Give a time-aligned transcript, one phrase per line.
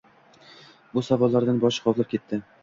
[0.95, 2.43] Bu savollardan boshi g’ovlab ketdi.